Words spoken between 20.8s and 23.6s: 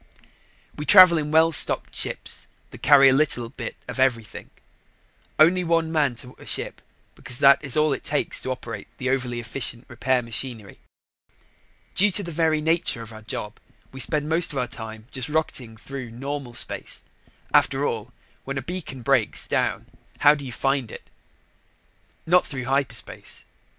it? Not through hyperspace.